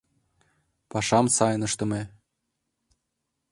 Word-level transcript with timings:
Пашам 0.89 1.25
сайын 1.35 1.61
ыштыме. 1.67 2.01